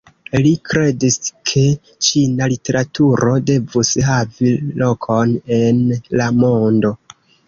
[0.43, 1.15] Li kredis
[1.49, 1.61] ke
[2.07, 5.83] ĉina literaturo devus havi lokon en
[6.21, 6.93] la mondo.